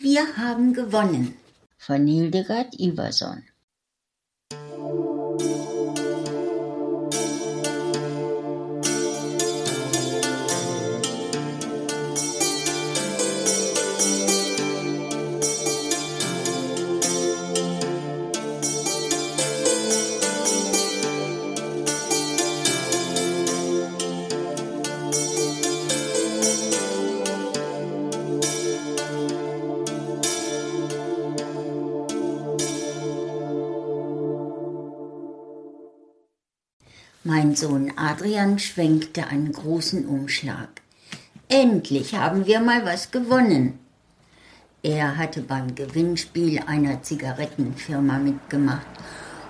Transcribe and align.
Wir 0.00 0.36
haben 0.36 0.74
gewonnen 0.74 1.36
von 1.76 2.06
Hildegard 2.06 2.78
Iverson. 2.78 3.42
Mein 37.30 37.54
Sohn 37.54 37.92
Adrian 37.94 38.58
schwenkte 38.58 39.26
einen 39.26 39.52
großen 39.52 40.06
Umschlag. 40.06 40.80
Endlich 41.48 42.14
haben 42.14 42.46
wir 42.46 42.58
mal 42.58 42.86
was 42.86 43.10
gewonnen. 43.10 43.78
Er 44.82 45.18
hatte 45.18 45.42
beim 45.42 45.74
Gewinnspiel 45.74 46.62
einer 46.66 47.02
Zigarettenfirma 47.02 48.16
mitgemacht 48.16 48.86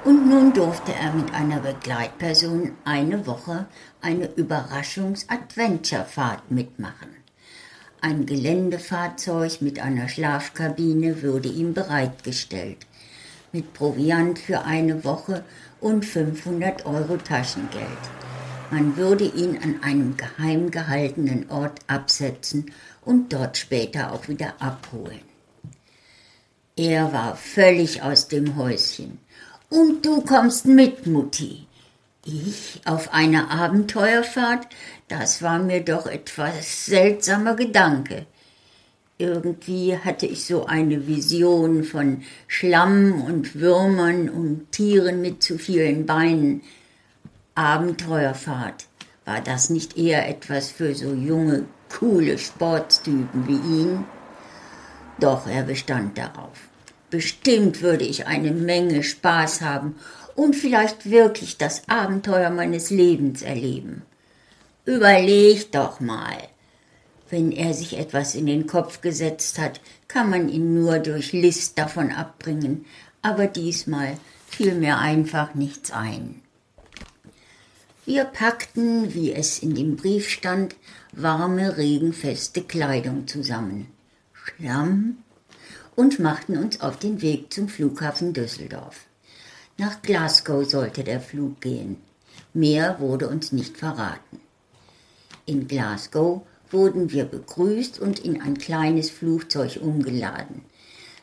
und 0.04 0.28
nun 0.28 0.52
durfte 0.52 0.92
er 0.92 1.12
mit 1.12 1.32
einer 1.32 1.60
Begleitperson 1.60 2.72
eine 2.84 3.24
Woche 3.28 3.68
eine 4.00 4.26
Überraschungs-Adventure-Fahrt 4.26 6.50
mitmachen. 6.50 7.10
Ein 8.00 8.26
Geländefahrzeug 8.26 9.62
mit 9.62 9.78
einer 9.78 10.08
Schlafkabine 10.08 11.22
würde 11.22 11.48
ihm 11.48 11.74
bereitgestellt, 11.74 12.87
mit 13.52 13.72
Proviant 13.74 14.38
für 14.38 14.64
eine 14.64 15.04
Woche 15.04 15.44
und 15.80 16.04
500 16.04 16.86
Euro 16.86 17.16
Taschengeld. 17.16 17.86
Man 18.70 18.96
würde 18.96 19.24
ihn 19.24 19.58
an 19.62 19.82
einem 19.82 20.16
geheim 20.16 20.70
gehaltenen 20.70 21.48
Ort 21.50 21.80
absetzen 21.86 22.72
und 23.04 23.32
dort 23.32 23.56
später 23.56 24.12
auch 24.12 24.28
wieder 24.28 24.54
abholen. 24.60 25.20
Er 26.76 27.12
war 27.12 27.36
völlig 27.36 28.02
aus 28.02 28.28
dem 28.28 28.56
Häuschen. 28.56 29.18
Und 29.70 30.04
du 30.04 30.20
kommst 30.22 30.66
mit, 30.66 31.06
Mutti. 31.06 31.66
Ich 32.24 32.80
auf 32.84 33.12
eine 33.12 33.50
Abenteuerfahrt? 33.50 34.66
Das 35.08 35.42
war 35.42 35.58
mir 35.58 35.82
doch 35.82 36.06
etwas 36.06 36.86
seltsamer 36.86 37.56
Gedanke. 37.56 38.26
Irgendwie 39.20 39.98
hatte 39.98 40.26
ich 40.26 40.44
so 40.44 40.66
eine 40.66 41.08
Vision 41.08 41.82
von 41.82 42.22
Schlamm 42.46 43.20
und 43.20 43.56
Würmern 43.56 44.28
und 44.28 44.70
Tieren 44.70 45.20
mit 45.20 45.42
zu 45.42 45.58
vielen 45.58 46.06
Beinen. 46.06 46.62
Abenteuerfahrt. 47.56 48.86
War 49.24 49.40
das 49.40 49.70
nicht 49.70 49.98
eher 49.98 50.28
etwas 50.28 50.70
für 50.70 50.94
so 50.94 51.12
junge, 51.12 51.64
coole 51.90 52.38
Sportstypen 52.38 53.48
wie 53.48 53.80
ihn? 53.80 54.04
Doch 55.18 55.48
er 55.48 55.64
bestand 55.64 56.16
darauf. 56.16 56.68
Bestimmt 57.10 57.82
würde 57.82 58.04
ich 58.04 58.28
eine 58.28 58.52
Menge 58.52 59.02
Spaß 59.02 59.62
haben 59.62 59.96
und 60.36 60.54
vielleicht 60.54 61.10
wirklich 61.10 61.58
das 61.58 61.88
Abenteuer 61.88 62.50
meines 62.50 62.90
Lebens 62.90 63.42
erleben. 63.42 64.02
Überleg 64.84 65.72
doch 65.72 65.98
mal. 65.98 66.38
Wenn 67.30 67.52
er 67.52 67.74
sich 67.74 67.98
etwas 67.98 68.34
in 68.34 68.46
den 68.46 68.66
Kopf 68.66 69.00
gesetzt 69.00 69.58
hat, 69.58 69.80
kann 70.06 70.30
man 70.30 70.48
ihn 70.48 70.74
nur 70.74 70.98
durch 70.98 71.32
List 71.32 71.78
davon 71.78 72.10
abbringen, 72.10 72.86
aber 73.20 73.46
diesmal 73.46 74.16
fiel 74.46 74.74
mir 74.74 74.98
einfach 74.98 75.54
nichts 75.54 75.90
ein. 75.90 76.42
Wir 78.06 78.24
packten, 78.24 79.12
wie 79.12 79.32
es 79.32 79.58
in 79.58 79.74
dem 79.74 79.96
Brief 79.96 80.30
stand, 80.30 80.76
warme, 81.12 81.76
regenfeste 81.76 82.62
Kleidung 82.62 83.28
zusammen, 83.28 83.88
Schlamm 84.32 85.18
und 85.94 86.18
machten 86.18 86.56
uns 86.56 86.80
auf 86.80 86.98
den 86.98 87.20
Weg 87.20 87.52
zum 87.52 87.68
Flughafen 87.68 88.32
Düsseldorf. 88.32 89.00
Nach 89.76 90.00
Glasgow 90.00 90.66
sollte 90.66 91.04
der 91.04 91.20
Flug 91.20 91.60
gehen. 91.60 91.98
Mehr 92.54 92.98
wurde 93.00 93.28
uns 93.28 93.52
nicht 93.52 93.76
verraten. 93.76 94.40
In 95.44 95.68
Glasgow 95.68 96.46
wurden 96.70 97.10
wir 97.10 97.24
begrüßt 97.24 98.00
und 98.00 98.18
in 98.20 98.40
ein 98.40 98.58
kleines 98.58 99.10
Flugzeug 99.10 99.78
umgeladen. 99.80 100.62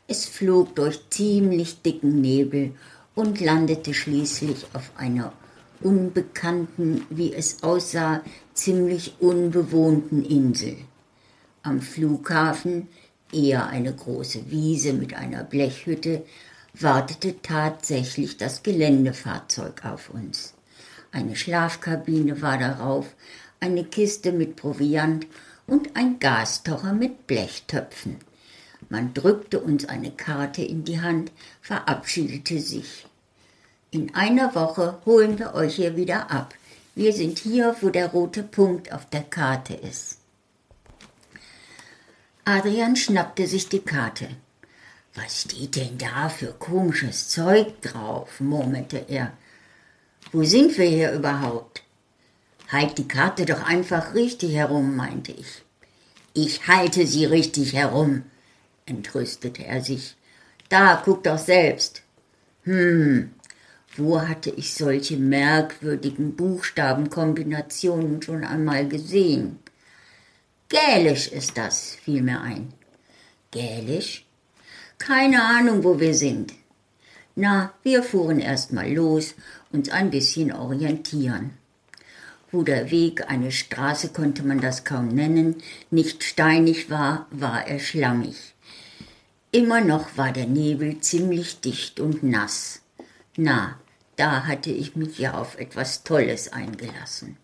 Es 0.08 0.26
flog 0.26 0.76
durch 0.76 1.10
ziemlich 1.10 1.82
dicken 1.82 2.22
Nebel 2.22 2.72
und 3.16 3.40
landete 3.40 3.94
schließlich 3.94 4.68
auf 4.74 4.92
einer 4.98 5.34
unbekannten, 5.82 7.06
wie 7.10 7.34
es 7.34 7.64
aussah, 7.64 8.22
ziemlich 8.54 9.16
unbewohnten 9.20 10.24
Insel. 10.24 10.78
Am 11.64 11.82
Flughafen, 11.82 12.88
eher 13.32 13.68
eine 13.68 13.94
große 13.94 14.52
Wiese 14.52 14.94
mit 14.94 15.16
einer 15.16 15.44
Blechhütte, 15.44 16.24
wartete 16.74 17.42
tatsächlich 17.42 18.38
das 18.38 18.64
Geländefahrzeug 18.64 19.86
auf 19.86 20.10
uns. 20.10 20.54
Eine 21.12 21.36
Schlafkabine 21.36 22.42
war 22.42 22.58
darauf, 22.58 23.16
eine 23.66 23.84
Kiste 23.84 24.32
mit 24.32 24.56
Proviant 24.56 25.26
und 25.66 25.96
ein 25.96 26.20
Gastocher 26.20 26.94
mit 26.94 27.26
Blechtöpfen. 27.26 28.18
Man 28.90 29.16
drückte 29.16 29.60
uns 29.60 29.86
eine 29.86 30.12
Karte 30.12 30.62
in 30.62 30.84
die 30.84 31.02
Hand, 31.02 31.32
verabschiedete 31.62 32.60
sich. 32.60 33.08
In 33.90 34.14
einer 34.14 34.54
Woche 34.54 35.00
holen 35.06 35.40
wir 35.40 35.56
euch 35.56 35.76
hier 35.76 35.96
wieder 35.96 36.30
ab. 36.30 36.54
Wir 36.94 37.12
sind 37.12 37.40
hier, 37.40 37.76
wo 37.82 37.90
der 37.90 38.10
rote 38.10 38.44
Punkt 38.44 38.94
auf 38.94 39.10
der 39.10 39.24
Karte 39.24 39.74
ist. 39.74 40.20
Adrian 42.46 42.96
schnappte 42.96 43.48
sich 43.48 43.68
die 43.68 43.80
Karte. 43.80 44.28
Was 45.16 45.42
steht 45.42 45.76
denn 45.76 45.98
da 45.98 46.30
für 46.30 46.54
komisches 46.54 47.30
Zeug 47.30 47.82
drauf? 47.82 48.40
murmelte 48.40 49.04
er. 49.08 49.32
Wo 50.32 50.44
sind 50.44 50.78
wir 50.78 50.86
hier 50.86 51.14
überhaupt? 51.14 51.85
Halt 52.68 52.98
die 52.98 53.08
Karte 53.08 53.46
doch 53.46 53.64
einfach 53.64 54.16
richtig 54.16 54.56
herum, 54.56 54.96
meinte 54.96 55.32
ich. 55.32 55.64
Ich 56.34 56.68
halte 56.68 57.06
sie 57.06 57.26
richtig 57.26 57.74
herum, 57.74 58.24
entrüstete 58.86 59.66
er 59.66 59.82
sich. 59.82 60.16
Da, 60.70 61.02
guck 61.06 61.24
doch 61.24 61.38
selbst. 61.38 62.02
Hm, 62.64 63.32
wo 63.96 64.20
hatte 64.20 64.50
ich 64.50 64.74
solche 64.74 65.18
merkwürdigen 65.18 66.36
Buchstabenkombinationen 66.36 68.22
schon 68.22 68.44
einmal 68.44 68.88
gesehen? 68.88 69.60
Gälisch 70.68 71.28
ist 71.28 71.58
das, 71.58 71.96
fiel 72.04 72.24
mir 72.24 72.42
ein. 72.42 72.74
Gälisch? 73.52 74.26
Keine 74.98 75.44
Ahnung, 75.44 75.84
wo 75.84 76.00
wir 76.00 76.16
sind. 76.16 76.54
Na, 77.36 77.74
wir 77.84 78.02
fuhren 78.02 78.40
erst 78.40 78.74
mal 78.74 78.92
los, 78.92 79.36
uns 79.72 79.90
ein 79.90 80.10
bisschen 80.10 80.52
orientieren 80.52 81.52
wo 82.56 82.64
der 82.64 82.90
Weg, 82.90 83.30
eine 83.30 83.52
Straße 83.52 84.10
konnte 84.10 84.44
man 84.44 84.62
das 84.62 84.86
kaum 84.86 85.10
nennen, 85.10 85.58
nicht 85.92 86.24
steinig 86.24 86.90
war, 86.90 87.28
war 87.30 87.68
er 87.68 87.80
schlammig. 87.80 88.56
Immer 89.52 89.82
noch 89.82 90.18
war 90.18 90.32
der 90.32 90.48
Nebel 90.48 91.00
ziemlich 91.02 91.60
dicht 91.60 92.00
und 92.00 92.24
nass. 92.24 92.82
Na, 93.36 93.78
da 94.16 94.48
hatte 94.48 94.70
ich 94.70 94.96
mich 94.96 95.20
ja 95.20 95.34
auf 95.34 95.60
etwas 95.60 96.04
Tolles 96.04 96.54
eingelassen. 96.54 97.36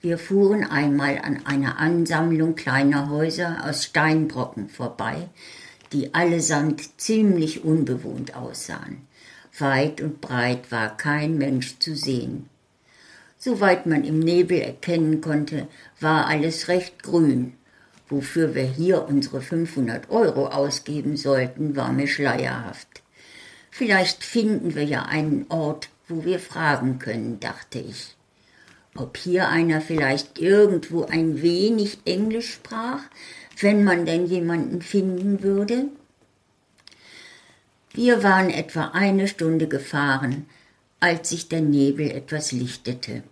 Wir 0.00 0.18
fuhren 0.18 0.64
einmal 0.64 1.18
an 1.18 1.44
einer 1.44 1.78
Ansammlung 1.78 2.54
kleiner 2.54 3.10
Häuser 3.10 3.64
aus 3.68 3.84
Steinbrocken 3.84 4.70
vorbei, 4.70 5.28
die 5.92 6.14
allesamt 6.14 6.98
ziemlich 6.98 7.62
unbewohnt 7.62 8.34
aussahen. 8.34 9.06
Weit 9.58 10.00
und 10.00 10.20
breit 10.22 10.70
war 10.72 10.96
kein 10.96 11.36
Mensch 11.36 11.78
zu 11.78 11.94
sehen. 11.94 12.48
Soweit 13.46 13.86
man 13.86 14.02
im 14.02 14.18
Nebel 14.18 14.60
erkennen 14.60 15.20
konnte, 15.20 15.68
war 16.00 16.26
alles 16.26 16.66
recht 16.66 17.04
grün. 17.04 17.52
Wofür 18.08 18.56
wir 18.56 18.64
hier 18.64 19.06
unsere 19.06 19.40
500 19.40 20.10
Euro 20.10 20.48
ausgeben 20.48 21.16
sollten, 21.16 21.76
war 21.76 21.92
mir 21.92 22.08
schleierhaft. 22.08 22.88
Vielleicht 23.70 24.24
finden 24.24 24.74
wir 24.74 24.82
ja 24.82 25.02
einen 25.04 25.46
Ort, 25.48 25.90
wo 26.08 26.24
wir 26.24 26.40
fragen 26.40 26.98
können, 26.98 27.38
dachte 27.38 27.78
ich. 27.78 28.16
Ob 28.96 29.16
hier 29.16 29.48
einer 29.48 29.80
vielleicht 29.80 30.40
irgendwo 30.40 31.04
ein 31.04 31.40
wenig 31.40 31.98
Englisch 32.04 32.52
sprach, 32.52 33.02
wenn 33.60 33.84
man 33.84 34.06
denn 34.06 34.26
jemanden 34.26 34.82
finden 34.82 35.44
würde? 35.44 35.84
Wir 37.92 38.24
waren 38.24 38.50
etwa 38.50 38.86
eine 38.86 39.28
Stunde 39.28 39.68
gefahren, 39.68 40.46
als 40.98 41.28
sich 41.28 41.48
der 41.48 41.60
Nebel 41.60 42.10
etwas 42.10 42.50
lichtete. 42.50 43.22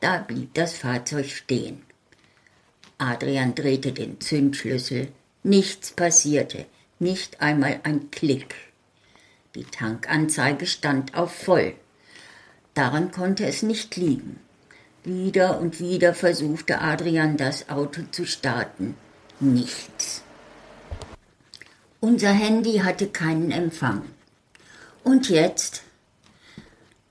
Da 0.00 0.18
blieb 0.18 0.54
das 0.54 0.74
Fahrzeug 0.74 1.26
stehen. 1.26 1.82
Adrian 2.98 3.54
drehte 3.54 3.92
den 3.92 4.20
Zündschlüssel, 4.20 5.08
Nichts 5.42 5.92
passierte, 5.92 6.66
nicht 6.98 7.40
einmal 7.40 7.80
ein 7.84 8.10
Klick. 8.10 8.54
Die 9.54 9.64
Tankanzeige 9.64 10.66
stand 10.66 11.14
auf 11.16 11.32
voll. 11.32 11.74
Daran 12.74 13.10
konnte 13.10 13.46
es 13.46 13.62
nicht 13.62 13.96
liegen. 13.96 14.40
Wieder 15.04 15.58
und 15.58 15.80
wieder 15.80 16.12
versuchte 16.12 16.80
Adrian 16.80 17.36
das 17.36 17.68
Auto 17.68 18.02
zu 18.10 18.26
starten. 18.26 18.94
Nichts. 19.40 20.22
Unser 22.00 22.30
Handy 22.30 22.78
hatte 22.78 23.08
keinen 23.08 23.50
Empfang. 23.50 24.02
Und 25.02 25.28
jetzt? 25.30 25.82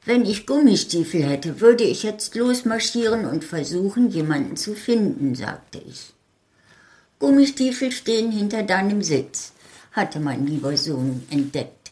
Wenn 0.07 0.24
ich 0.24 0.45
Gummistiefel 0.45 1.21
hätte, 1.21 1.59
würde 1.59 1.83
ich 1.83 2.04
jetzt 2.04 2.33
losmarschieren 2.33 3.25
und 3.25 3.44
versuchen, 3.44 4.09
jemanden 4.09 4.56
zu 4.56 4.74
finden, 4.74 5.36
sagte 5.36 5.80
ich. 5.86 6.13
Gummistiefel 7.19 7.92
stehen 7.92 8.31
hinter 8.31 8.63
deinem 8.63 9.01
Sitz, 9.01 9.51
hatte 9.92 10.21
mein 10.21 10.48
lieber 10.48 10.77
Sohn 10.77 11.27
entdeckt. 11.30 11.92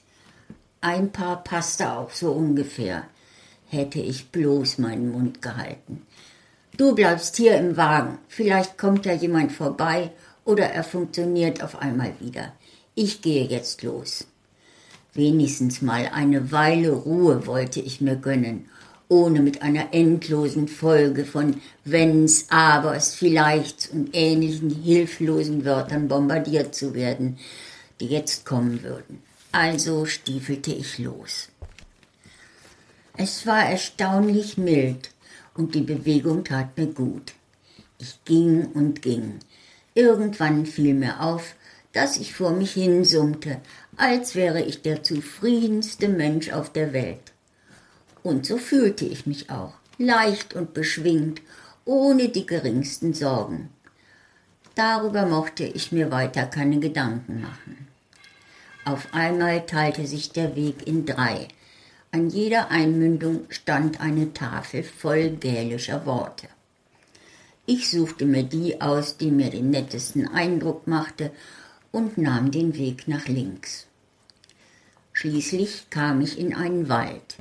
Ein 0.80 1.12
Paar 1.12 1.44
passte 1.44 1.92
auch 1.92 2.12
so 2.12 2.32
ungefähr. 2.32 3.04
Hätte 3.68 4.00
ich 4.00 4.30
bloß 4.30 4.78
meinen 4.78 5.12
Mund 5.12 5.42
gehalten. 5.42 6.04
Du 6.78 6.96
bleibst 6.96 7.36
hier 7.36 7.58
im 7.58 7.76
Wagen. 7.76 8.20
Vielleicht 8.30 8.78
kommt 8.78 9.06
ja 9.06 9.14
jemand 9.14 9.52
vorbei 9.52 10.12
oder 10.46 10.68
er 10.68 10.86
funktioniert 10.86 11.62
auf 11.62 11.82
einmal 11.82 12.14
wieder. 12.22 12.54
Ich 12.94 13.22
gehe 13.22 13.46
jetzt 13.46 13.84
los. 13.84 14.26
Wenigstens 15.16 15.82
mal 15.82 16.10
eine 16.14 16.52
Weile 16.52 16.92
Ruhe 16.92 17.48
wollte 17.48 17.80
ich 17.80 18.02
mir 18.02 18.18
gönnen, 18.18 18.70
ohne 19.08 19.42
mit 19.42 19.62
einer 19.62 19.94
endlosen 19.94 20.68
Folge 20.68 21.24
von 21.24 21.62
Wenns, 21.86 22.48
Abers, 22.50 23.16
Vielleichts 23.16 23.88
und 23.88 24.10
ähnlichen 24.12 24.70
hilflosen 24.70 25.64
Wörtern 25.64 26.10
bombardiert 26.10 26.76
zu 26.76 26.94
werden, 26.94 27.38
die 28.02 28.08
jetzt 28.08 28.46
kommen 28.46 28.84
würden. 28.84 29.22
Also 29.54 30.06
stiefelte 30.06 30.74
ich 30.74 31.00
los. 31.00 31.48
Es 33.16 33.48
war 33.48 33.70
erstaunlich 33.70 34.58
mild 34.58 35.12
und 35.54 35.76
die 35.76 35.82
Bewegung 35.82 36.44
tat 36.44 36.78
mir 36.78 36.88
gut. 36.88 37.36
Ich 38.00 38.20
ging 38.26 38.66
und 38.66 39.02
ging. 39.02 39.40
Irgendwann 39.94 40.66
fiel 40.66 40.94
mir 40.94 41.22
auf, 41.22 41.56
dass 41.96 42.18
ich 42.18 42.34
vor 42.34 42.52
mich 42.52 42.74
hinsummte, 42.74 43.62
als 43.96 44.36
wäre 44.36 44.62
ich 44.62 44.82
der 44.82 45.02
zufriedenste 45.02 46.10
Mensch 46.10 46.52
auf 46.52 46.70
der 46.70 46.92
Welt. 46.92 47.32
Und 48.22 48.46
so 48.46 48.58
fühlte 48.58 49.06
ich 49.06 49.26
mich 49.26 49.50
auch, 49.50 49.76
leicht 49.98 50.56
und 50.56 50.74
beschwingt, 50.74 51.42
ohne 51.86 52.28
die 52.28 52.46
geringsten 52.46 53.14
Sorgen. 53.14 53.70
Darüber 54.76 55.26
mochte 55.26 55.64
ich 55.64 55.94
mir 55.94 56.12
weiter 56.12 56.46
keine 56.48 56.80
Gedanken 56.80 57.42
machen. 57.42 57.88
Auf 58.84 59.14
einmal 59.14 59.66
teilte 59.66 60.06
sich 60.06 60.32
der 60.32 60.58
Weg 60.58 60.86
in 60.86 61.06
drei. 61.06 61.48
An 62.12 62.30
jeder 62.30 62.72
Einmündung 62.72 63.46
stand 63.48 64.02
eine 64.02 64.34
Tafel 64.34 64.84
voll 64.84 65.30
gälischer 65.30 66.06
Worte. 66.06 66.50
Ich 67.66 67.90
suchte 67.90 68.26
mir 68.26 68.44
die 68.44 68.82
aus, 68.82 69.16
die 69.16 69.32
mir 69.32 69.50
den 69.50 69.70
nettesten 69.70 70.28
Eindruck 70.28 70.88
machte 70.88 71.32
und 71.96 72.18
nahm 72.18 72.52
den 72.52 72.76
Weg 72.78 73.08
nach 73.08 73.30
links. 73.30 73.88
Schließlich 75.14 75.90
kam 75.90 76.20
ich 76.20 76.38
in 76.38 76.54
einen 76.54 76.90
Wald. 76.90 77.38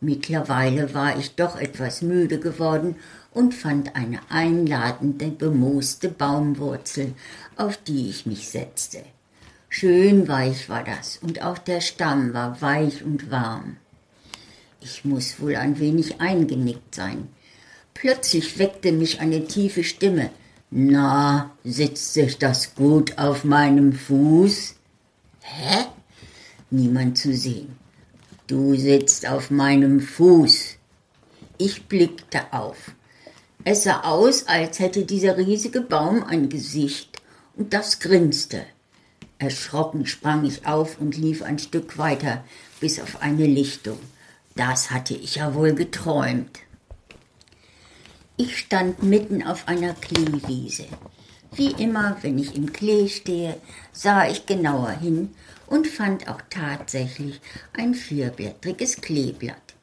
Mittlerweile 0.00 0.94
war 0.94 1.16
ich 1.16 1.36
doch 1.36 1.54
etwas 1.56 2.02
müde 2.02 2.40
geworden 2.40 2.96
und 3.32 3.54
fand 3.54 3.94
eine 3.94 4.18
einladende, 4.30 5.28
bemooste 5.28 6.08
Baumwurzel, 6.08 7.14
auf 7.56 7.76
die 7.76 8.10
ich 8.10 8.26
mich 8.26 8.48
setzte. 8.48 9.04
Schön 9.68 10.26
weich 10.26 10.68
war 10.68 10.82
das, 10.82 11.18
und 11.18 11.42
auch 11.42 11.58
der 11.58 11.80
Stamm 11.80 12.34
war 12.34 12.60
weich 12.60 13.04
und 13.04 13.30
warm. 13.30 13.76
Ich 14.80 15.04
muss 15.04 15.38
wohl 15.38 15.54
ein 15.54 15.78
wenig 15.78 16.20
eingenickt 16.20 16.96
sein. 16.96 17.28
Plötzlich 17.94 18.58
weckte 18.58 18.90
mich 18.90 19.20
eine 19.20 19.46
tiefe 19.46 19.84
Stimme. 19.84 20.30
Na, 20.70 21.50
sitzt 21.64 22.12
sich 22.12 22.36
das 22.36 22.74
gut 22.74 23.16
auf 23.16 23.44
meinem 23.44 23.92
Fuß? 23.94 24.74
Hä? 25.40 25.86
Niemand 26.70 27.16
zu 27.16 27.34
sehen. 27.34 27.76
Du 28.46 28.74
sitzt 28.74 29.26
auf 29.26 29.50
meinem 29.50 30.00
Fuß. 30.00 30.76
Ich 31.56 31.86
blickte 31.86 32.52
auf. 32.52 32.92
Es 33.64 33.84
sah 33.84 34.02
aus, 34.02 34.46
als 34.46 34.78
hätte 34.78 35.04
dieser 35.04 35.38
riesige 35.38 35.80
Baum 35.80 36.22
ein 36.22 36.48
Gesicht, 36.48 37.22
und 37.56 37.72
das 37.72 37.98
grinste. 37.98 38.64
Erschrocken 39.38 40.06
sprang 40.06 40.44
ich 40.44 40.66
auf 40.66 41.00
und 41.00 41.16
lief 41.16 41.42
ein 41.42 41.58
Stück 41.58 41.98
weiter 41.98 42.44
bis 42.80 43.00
auf 43.00 43.22
eine 43.22 43.46
Lichtung. 43.46 43.98
Das 44.54 44.90
hatte 44.90 45.14
ich 45.14 45.36
ja 45.36 45.54
wohl 45.54 45.74
geträumt. 45.74 46.60
Ich 48.40 48.56
stand 48.56 49.02
mitten 49.02 49.42
auf 49.42 49.66
einer 49.66 49.94
Kleewiese. 49.94 50.86
Wie 51.56 51.72
immer, 51.72 52.16
wenn 52.22 52.38
ich 52.38 52.54
im 52.54 52.72
Klee 52.72 53.08
stehe, 53.08 53.60
sah 53.90 54.28
ich 54.28 54.46
genauer 54.46 54.92
hin 54.92 55.34
und 55.66 55.88
fand 55.88 56.28
auch 56.28 56.40
tatsächlich 56.48 57.40
ein 57.72 57.94
vierblättriges 57.94 59.00
Kleeblatt. 59.00 59.74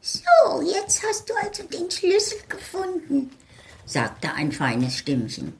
So, 0.00 0.22
jetzt 0.62 1.02
hast 1.06 1.28
du 1.28 1.34
also 1.42 1.64
den 1.64 1.90
Schlüssel 1.90 2.38
gefunden, 2.48 3.30
sagte 3.84 4.32
ein 4.32 4.52
feines 4.52 4.96
Stimmchen. 4.96 5.52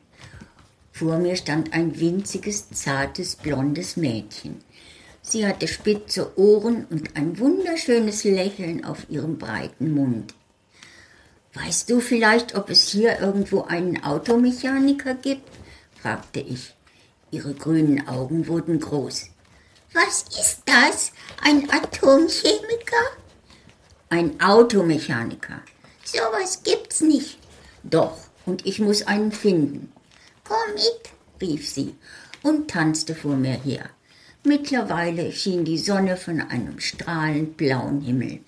Vor 0.91 1.19
mir 1.19 1.37
stand 1.37 1.75
ein 1.75 2.01
winziges, 2.01 2.71
zartes, 2.71 3.37
blondes 3.37 3.99
Mädchen. 3.99 4.65
Sie 5.21 5.47
hatte 5.47 5.69
spitze 5.69 6.39
Ohren 6.39 6.87
und 6.87 7.15
ein 7.15 7.39
wunderschönes 7.39 8.25
Lächeln 8.25 8.87
auf 8.87 9.11
ihrem 9.11 9.37
breiten 9.37 9.93
Mund. 9.93 10.33
Weißt 11.55 11.91
du 11.91 12.01
vielleicht, 12.01 12.55
ob 12.55 12.71
es 12.71 12.89
hier 12.89 13.21
irgendwo 13.21 13.63
einen 13.63 14.03
Automechaniker 14.03 15.15
gibt? 15.15 15.49
fragte 16.01 16.41
ich. 16.41 16.75
Ihre 17.31 17.55
grünen 17.55 18.09
Augen 18.09 18.47
wurden 18.47 18.81
groß. 18.81 19.29
Was 19.93 20.23
ist 20.23 20.63
das? 20.65 21.13
Ein 21.43 21.69
Atomchemiker? 21.71 23.05
Ein 24.09 24.41
Automechaniker. 24.41 25.61
Sowas 26.05 26.63
gibt's 26.63 27.01
nicht. 27.01 27.39
Doch, 27.83 28.17
und 28.47 28.67
ich 28.67 28.79
muss 28.79 29.07
einen 29.07 29.33
finden. 29.33 29.93
Komm 30.45 30.75
mit, 30.75 31.11
rief 31.41 31.69
sie 31.69 31.95
und 32.43 32.71
tanzte 32.71 33.15
vor 33.15 33.37
mir 33.37 33.55
her. 33.55 33.91
Mittlerweile 34.45 35.31
schien 35.33 35.65
die 35.65 35.79
Sonne 35.79 36.17
von 36.17 36.41
einem 36.41 36.81
strahlend 36.81 37.57
blauen 37.57 38.01
Himmel. 38.01 38.41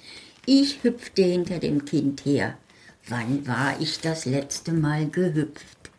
Ich 0.45 0.83
hüpfte 0.83 1.23
hinter 1.23 1.59
dem 1.59 1.85
Kind 1.85 2.25
her. 2.25 2.59
Wann 3.07 3.47
war 3.47 3.79
ich 3.81 4.01
das 4.01 4.25
letzte 4.25 4.73
Mal 4.73 5.09
gehüpft? 5.11 5.91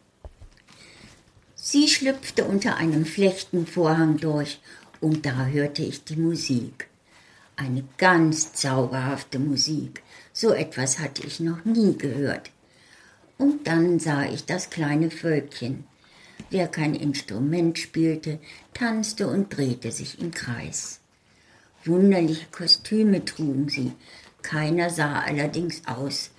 Sie 1.53 1.87
schlüpfte 1.87 2.45
unter 2.45 2.77
einem 2.77 3.05
Flechtenvorhang 3.05 4.17
durch, 4.17 4.59
und 5.01 5.23
da 5.25 5.45
hörte 5.45 5.83
ich 5.83 6.03
die 6.03 6.15
Musik. 6.15 6.87
Eine 7.57 7.83
ganz 7.97 8.53
zauberhafte 8.53 9.37
Musik. 9.37 10.01
So 10.33 10.51
etwas 10.51 10.97
hatte 10.97 11.25
ich 11.27 11.39
noch 11.39 11.63
nie 11.63 11.95
gehört. 11.95 12.49
Und 13.37 13.67
dann 13.67 13.99
sah 13.99 14.25
ich 14.25 14.45
das 14.45 14.71
kleine 14.71 15.11
Völkchen. 15.11 15.83
Wer 16.49 16.67
kein 16.67 16.95
Instrument 16.95 17.77
spielte, 17.77 18.39
tanzte 18.73 19.27
und 19.27 19.55
drehte 19.55 19.91
sich 19.91 20.19
im 20.19 20.31
Kreis. 20.31 21.01
Wunderliche 21.83 22.47
Kostüme 22.51 23.23
trugen 23.25 23.69
sie. 23.69 23.91
Keiner 24.41 24.89
sah 24.89 25.19
allerdings 25.19 25.83
aus 25.85 26.31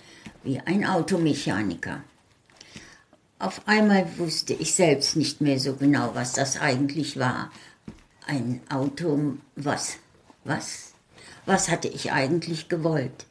wie 0.47 0.61
ein 0.61 0.85
Automechaniker. 0.85 2.01
Auf 3.37 3.67
einmal 3.67 4.07
wusste 4.17 4.53
ich 4.53 4.73
selbst 4.73 5.17
nicht 5.17 5.41
mehr 5.41 5.59
so 5.59 5.75
genau, 5.75 6.11
was 6.13 6.31
das 6.31 6.57
eigentlich 6.57 7.19
war. 7.19 7.51
Ein 8.25 8.61
Auto, 8.69 9.33
was, 9.57 9.97
was, 10.45 10.93
was 11.45 11.69
hatte 11.69 11.89
ich 11.89 12.13
eigentlich 12.13 12.69
gewollt? 12.69 13.25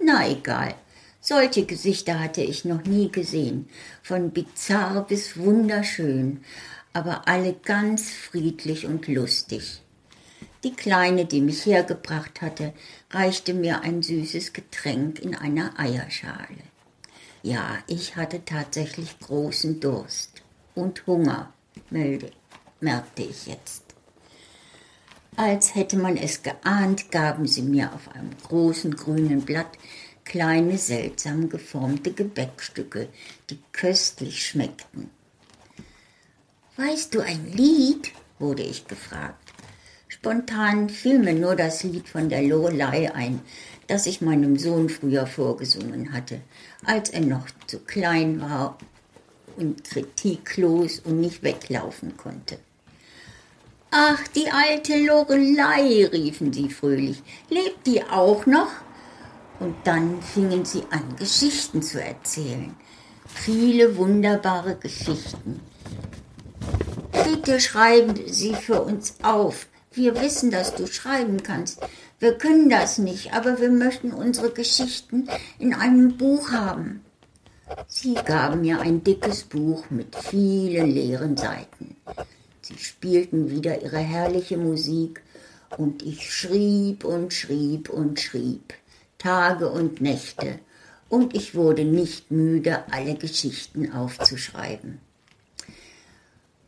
Na 0.00 0.28
egal, 0.28 0.74
solche 1.20 1.64
Gesichter 1.64 2.18
hatte 2.18 2.42
ich 2.42 2.64
noch 2.64 2.82
nie 2.82 3.10
gesehen, 3.10 3.68
von 4.02 4.32
bizarr 4.32 5.06
bis 5.06 5.38
wunderschön, 5.38 6.40
aber 6.92 7.28
alle 7.28 7.52
ganz 7.52 8.10
friedlich 8.10 8.84
und 8.84 9.06
lustig. 9.06 9.80
Die 10.64 10.74
Kleine, 10.74 11.24
die 11.24 11.40
mich 11.40 11.66
hergebracht 11.66 12.42
hatte, 12.42 12.72
reichte 13.10 13.54
mir 13.54 13.82
ein 13.82 14.02
süßes 14.02 14.52
Getränk 14.52 15.20
in 15.20 15.36
einer 15.36 15.78
Eierschale. 15.78 16.64
Ja, 17.42 17.78
ich 17.86 18.16
hatte 18.16 18.44
tatsächlich 18.44 19.20
großen 19.20 19.78
Durst 19.78 20.42
und 20.74 21.06
Hunger, 21.06 21.52
milde, 21.90 22.32
merkte 22.80 23.22
ich 23.22 23.46
jetzt. 23.46 23.84
Als 25.36 25.76
hätte 25.76 25.96
man 25.96 26.16
es 26.16 26.42
geahnt, 26.42 27.12
gaben 27.12 27.46
sie 27.46 27.62
mir 27.62 27.92
auf 27.94 28.12
einem 28.12 28.36
großen 28.48 28.96
grünen 28.96 29.42
Blatt 29.42 29.78
kleine 30.24 30.76
seltsam 30.76 31.48
geformte 31.48 32.12
Gebäckstücke, 32.12 33.08
die 33.48 33.60
köstlich 33.72 34.44
schmeckten. 34.44 35.10
Weißt 36.76 37.14
du 37.14 37.20
ein 37.20 37.52
Lied? 37.52 38.12
wurde 38.40 38.62
ich 38.62 38.86
gefragt. 38.86 39.47
Spontan 40.08 40.88
fiel 40.88 41.18
mir 41.18 41.34
nur 41.34 41.54
das 41.54 41.82
Lied 41.82 42.08
von 42.08 42.30
der 42.30 42.42
Lorelei 42.42 43.14
ein, 43.14 43.40
das 43.88 44.06
ich 44.06 44.22
meinem 44.22 44.58
Sohn 44.58 44.88
früher 44.88 45.26
vorgesungen 45.26 46.12
hatte, 46.12 46.40
als 46.84 47.10
er 47.10 47.20
noch 47.20 47.46
zu 47.66 47.78
klein 47.80 48.40
war 48.40 48.78
und 49.56 49.84
kritiklos 49.84 51.00
und 51.00 51.20
nicht 51.20 51.42
weglaufen 51.42 52.16
konnte. 52.16 52.58
Ach, 53.90 54.26
die 54.28 54.50
alte 54.50 54.98
Lorelei, 54.98 56.06
riefen 56.06 56.52
sie 56.52 56.70
fröhlich. 56.70 57.22
Lebt 57.48 57.86
die 57.86 58.02
auch 58.02 58.46
noch? 58.46 58.70
Und 59.60 59.74
dann 59.84 60.22
fingen 60.22 60.64
sie 60.64 60.84
an, 60.90 61.16
Geschichten 61.16 61.82
zu 61.82 62.02
erzählen. 62.02 62.74
Viele 63.26 63.96
wunderbare 63.96 64.76
Geschichten. 64.76 65.60
Bitte 67.24 67.60
schreiben 67.60 68.14
Sie 68.26 68.54
für 68.54 68.82
uns 68.82 69.16
auf. 69.22 69.66
Wir 69.98 70.14
wissen, 70.20 70.52
dass 70.52 70.76
du 70.76 70.86
schreiben 70.86 71.42
kannst. 71.42 71.80
Wir 72.20 72.38
können 72.38 72.70
das 72.70 72.98
nicht, 72.98 73.32
aber 73.32 73.60
wir 73.60 73.68
möchten 73.68 74.12
unsere 74.12 74.50
Geschichten 74.50 75.28
in 75.58 75.74
einem 75.74 76.16
Buch 76.16 76.52
haben. 76.52 77.04
Sie 77.88 78.14
gaben 78.14 78.60
mir 78.60 78.80
ein 78.80 79.02
dickes 79.02 79.42
Buch 79.42 79.90
mit 79.90 80.14
vielen 80.14 80.92
leeren 80.92 81.36
Seiten. 81.36 81.96
Sie 82.60 82.78
spielten 82.78 83.50
wieder 83.50 83.82
ihre 83.82 83.98
herrliche 83.98 84.56
Musik 84.56 85.20
und 85.76 86.04
ich 86.04 86.32
schrieb 86.32 87.04
und 87.04 87.34
schrieb 87.34 87.88
und 87.88 88.20
schrieb, 88.20 88.74
Tage 89.18 89.68
und 89.68 90.00
Nächte, 90.00 90.60
und 91.08 91.34
ich 91.34 91.56
wurde 91.56 91.84
nicht 91.84 92.30
müde, 92.30 92.84
alle 92.92 93.16
Geschichten 93.16 93.90
aufzuschreiben. 93.90 95.00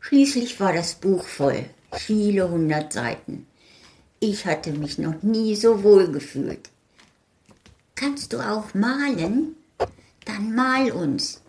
Schließlich 0.01 0.59
war 0.59 0.73
das 0.73 0.95
Buch 0.95 1.23
voll, 1.23 1.63
viele 1.91 2.49
hundert 2.49 2.93
Seiten. 2.93 3.47
Ich 4.19 4.45
hatte 4.45 4.71
mich 4.71 4.97
noch 4.97 5.23
nie 5.23 5.55
so 5.55 5.83
wohl 5.83 6.11
gefühlt. 6.11 6.69
Kannst 7.95 8.33
du 8.33 8.39
auch 8.39 8.73
malen? 8.73 9.55
Dann 10.25 10.53
mal 10.53 10.91
uns. 10.91 11.41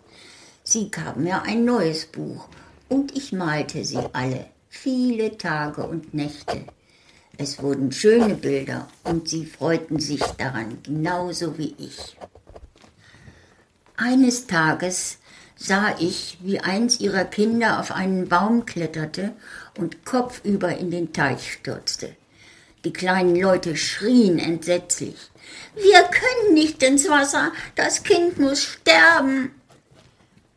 Sie 0.63 0.89
gaben 0.89 1.23
mir 1.23 1.43
ein 1.43 1.65
neues 1.65 2.05
Buch 2.05 2.47
und 2.89 3.15
ich 3.15 3.33
malte 3.33 3.83
sie 3.85 3.99
alle, 4.13 4.45
viele 4.69 5.37
Tage 5.37 5.83
und 5.85 6.13
Nächte. 6.13 6.65
Es 7.37 7.61
wurden 7.61 7.91
schöne 7.91 8.35
Bilder 8.35 8.87
und 9.03 9.27
sie 9.27 9.45
freuten 9.45 9.99
sich 9.99 10.21
daran, 10.37 10.77
genauso 10.83 11.57
wie 11.57 11.75
ich. 11.77 12.15
Eines 13.97 14.47
Tages 14.47 15.17
sah 15.55 15.95
ich, 15.99 16.37
wie 16.41 16.59
eins 16.59 16.99
ihrer 16.99 17.25
Kinder 17.25 17.79
auf 17.79 17.91
einen 17.91 18.27
Baum 18.27 18.65
kletterte 18.65 19.33
und 19.77 20.05
kopfüber 20.05 20.77
in 20.77 20.91
den 20.91 21.13
Teich 21.13 21.53
stürzte. 21.53 22.15
Die 22.85 22.93
kleinen 22.93 23.35
Leute 23.35 23.77
schrien 23.77 24.39
entsetzlich. 24.39 25.15
Wir 25.75 26.03
können 26.03 26.53
nicht 26.53 26.83
ins 26.83 27.09
Wasser, 27.09 27.51
das 27.75 28.03
Kind 28.03 28.39
muss 28.39 28.63
sterben. 28.63 29.51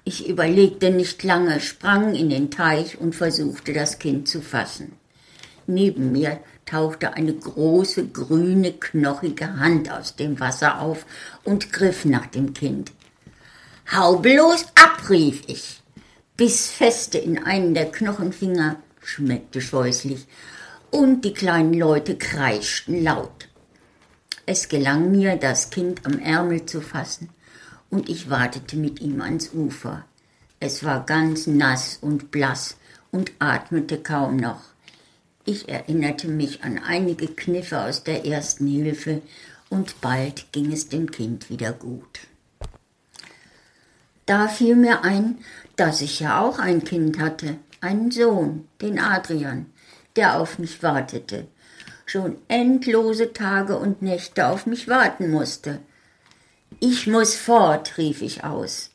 Ich 0.05 0.29
überlegte 0.29 0.91
nicht 0.91 1.23
lange, 1.23 1.61
sprang 1.61 2.15
in 2.15 2.31
den 2.31 2.51
Teich 2.51 2.99
und 2.99 3.15
versuchte 3.15 3.73
das 3.73 3.99
Kind 3.99 4.29
zu 4.29 4.41
fassen. 4.41 4.93
Neben 5.67 6.13
mir 6.13 6.41
tauchte 6.65 7.15
eine 7.15 7.35
große, 7.35 8.09
grüne, 8.09 8.73
knochige 8.73 9.59
Hand 9.59 9.91
aus 9.91 10.17
dem 10.17 10.39
Wasser 10.39 10.81
auf 10.81 11.07
und 11.45 11.73
griff 11.73 12.05
nach 12.05 12.27
dem 12.27 12.55
Kind. 12.55 12.93
Hau 13.93 14.19
bloß 14.19 14.67
ab, 14.75 15.09
rief 15.09 15.43
ich, 15.47 15.81
biss 16.37 16.69
feste 16.71 17.19
in 17.19 17.43
einen 17.45 17.75
der 17.75 17.91
Knochenfinger, 17.91 18.77
schmeckte 19.07 19.61
scheußlich, 19.61 20.27
und 20.91 21.25
die 21.25 21.33
kleinen 21.33 21.75
Leute 21.75 22.17
kreischten 22.17 23.03
laut. 23.03 23.49
Es 24.45 24.69
gelang 24.69 25.11
mir, 25.11 25.37
das 25.37 25.71
Kind 25.71 26.05
am 26.07 26.19
Ärmel 26.19 26.67
zu 26.67 26.81
fassen 26.81 27.31
und 27.91 28.09
ich 28.09 28.31
wartete 28.31 28.77
mit 28.77 29.01
ihm 29.01 29.21
ans 29.21 29.51
Ufer. 29.53 30.05
Es 30.61 30.85
war 30.85 31.05
ganz 31.05 31.47
nass 31.47 31.99
und 32.01 32.31
blass 32.31 32.77
und 33.11 33.33
atmete 33.39 33.99
kaum 33.99 34.37
noch. 34.37 34.63
Ich 35.45 35.69
erinnerte 35.69 36.29
mich 36.29 36.65
an 36.65 36.79
einige 36.79 37.29
Kniffe 37.29 37.81
aus 37.81 38.03
der 38.03 38.25
ersten 38.25 38.67
Hilfe 38.67 39.23
und 39.69 40.01
bald 40.01 40.53
ging 40.53 40.73
es 40.73 40.89
dem 40.89 41.11
Kind 41.11 41.51
wieder 41.51 41.73
gut. 41.73 42.21
Da 44.27 44.49
fiel 44.49 44.75
mir 44.75 45.03
ein, 45.05 45.39
dass 45.77 46.01
ich 46.01 46.19
ja 46.21 46.41
auch 46.41 46.59
ein 46.59 46.83
Kind 46.83 47.21
hatte, 47.21 47.59
einen 47.81 48.11
Sohn, 48.11 48.69
den 48.81 48.99
Adrian, 48.99 49.67
der 50.17 50.41
auf 50.41 50.59
mich 50.59 50.83
wartete, 50.83 51.47
schon 52.07 52.37
endlose 52.49 53.33
Tage 53.33 53.77
und 53.77 54.03
Nächte 54.03 54.47
auf 54.47 54.67
mich 54.67 54.89
warten 54.89 55.31
musste. 55.31 55.81
Ich 56.81 57.07
muss 57.07 57.35
fort, 57.35 57.99
rief 57.99 58.23
ich 58.23 58.45
aus. 58.45 58.91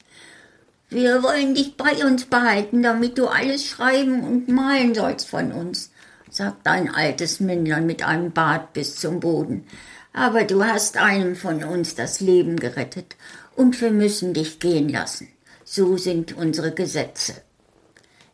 Wir 0.89 1.23
wollen 1.23 1.55
dich 1.55 1.77
bei 1.77 2.05
uns 2.05 2.25
behalten, 2.25 2.83
damit 2.83 3.17
du 3.17 3.27
alles 3.27 3.65
schreiben 3.65 4.23
und 4.23 4.49
malen 4.49 4.93
sollst 4.93 5.29
von 5.29 5.51
uns, 5.51 5.91
sagte 6.29 6.69
ein 6.69 6.93
altes 6.93 7.39
Männlein 7.39 7.85
mit 7.85 8.03
einem 8.03 8.31
Bart 8.31 8.73
bis 8.73 8.97
zum 8.97 9.19
Boden. 9.19 9.65
Aber 10.13 10.43
du 10.43 10.65
hast 10.65 10.97
einem 10.97 11.35
von 11.35 11.63
uns 11.63 11.95
das 11.95 12.19
Leben 12.19 12.57
gerettet 12.57 13.15
und 13.55 13.79
wir 13.79 13.91
müssen 13.91 14.33
dich 14.33 14.59
gehen 14.59 14.89
lassen. 14.89 15.29
So 15.63 15.95
sind 15.95 16.35
unsere 16.35 16.73
Gesetze. 16.73 17.35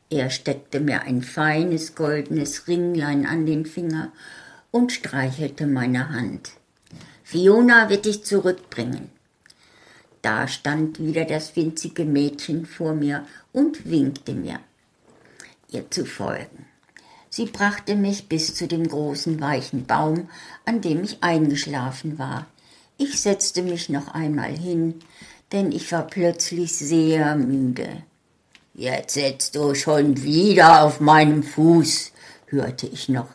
Er 0.09 0.29
steckte 0.29 0.79
mir 0.79 1.01
ein 1.01 1.21
feines 1.21 1.95
goldenes 1.95 2.67
Ringlein 2.67 3.25
an 3.25 3.45
den 3.45 3.65
Finger 3.65 4.13
und 4.71 4.91
streichelte 4.91 5.67
meine 5.67 6.09
Hand. 6.09 6.51
Fiona 7.23 7.89
wird 7.89 8.05
dich 8.05 8.23
zurückbringen. 8.23 9.09
Da 10.21 10.47
stand 10.47 10.99
wieder 10.99 11.25
das 11.25 11.55
winzige 11.55 12.05
Mädchen 12.05 12.65
vor 12.65 12.93
mir 12.93 13.25
und 13.51 13.89
winkte 13.89 14.33
mir, 14.33 14.59
ihr 15.69 15.89
zu 15.91 16.05
folgen. 16.05 16.65
Sie 17.29 17.45
brachte 17.45 17.95
mich 17.95 18.29
bis 18.29 18.55
zu 18.55 18.67
dem 18.67 18.87
großen 18.87 19.41
weichen 19.41 19.85
Baum, 19.85 20.29
an 20.65 20.79
dem 20.81 21.03
ich 21.03 21.21
eingeschlafen 21.21 22.17
war. 22.17 22.47
Ich 22.97 23.21
setzte 23.21 23.61
mich 23.61 23.89
noch 23.89 24.13
einmal 24.13 24.51
hin, 24.57 24.95
denn 25.51 25.71
ich 25.71 25.91
war 25.91 26.07
plötzlich 26.07 26.75
sehr 26.75 27.35
müde. 27.35 28.03
Jetzt 28.79 29.15
sitzt 29.15 29.55
du 29.55 29.73
schon 29.73 30.21
wieder 30.21 30.83
auf 30.83 30.99
meinem 30.99 31.41
Fuß, 31.41 32.11
hörte 32.45 32.85
ich 32.85 33.09
noch. 33.09 33.29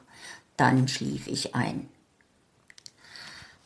Dann 0.57 0.87
schlief 0.87 1.27
ich 1.27 1.57
ein. 1.57 1.89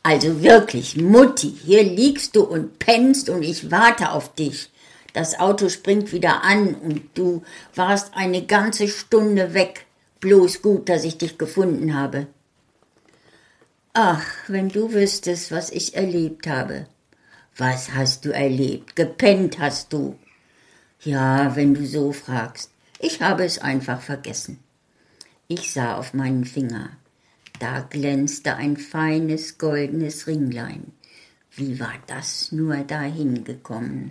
Also 0.03 0.43
wirklich, 0.43 0.97
Mutti, 0.97 1.51
hier 1.51 1.83
liegst 1.83 2.35
du 2.35 2.45
und 2.45 2.79
pennst 2.79 3.29
und 3.29 3.43
ich 3.43 3.71
warte 3.71 4.13
auf 4.13 4.35
dich. 4.35 4.71
Das 5.13 5.39
Auto 5.39 5.69
springt 5.69 6.13
wieder 6.13 6.43
an 6.45 6.77
und 6.77 7.03
du 7.13 7.43
warst 7.75 8.15
eine 8.15 8.47
ganze 8.47 8.89
Stunde 8.89 9.53
weg. 9.53 9.85
Bloß 10.21 10.63
gut, 10.63 10.89
dass 10.89 11.05
ich 11.05 11.19
dich 11.19 11.37
gefunden 11.37 11.95
habe. 11.95 12.27
Ach, 13.93 14.25
wenn 14.49 14.71
du 14.71 14.95
wüsstest, 14.95 15.53
was 15.53 15.69
ich 15.69 15.95
erlebt 15.95 16.47
habe. 16.47 16.87
Was 17.59 17.93
hast 17.93 18.25
du 18.25 18.33
erlebt? 18.33 18.97
Gepennt 18.97 19.59
hast 19.59 19.93
du. 19.93 20.19
Ja, 21.03 21.55
wenn 21.57 21.75
du 21.75 21.87
so 21.87 22.13
fragst. 22.13 22.71
Ich 22.99 23.21
habe 23.23 23.45
es 23.45 23.59
einfach 23.59 24.01
vergessen. 24.01 24.59
Ich 25.49 25.73
sah 25.73 25.97
auf 25.97 26.15
meinen 26.15 26.45
Finger. 26.45 26.91
Da 27.61 27.81
glänzte 27.81 28.57
ein 28.57 28.77
feines 28.77 29.59
goldenes 29.59 30.27
Ringlein. 30.27 30.93
Wie 31.53 31.79
war 31.81 31.95
das 32.07 32.53
nur 32.53 32.77
dahin 32.79 33.45
gekommen? 33.45 34.11